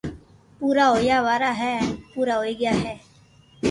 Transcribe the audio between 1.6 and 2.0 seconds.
ھين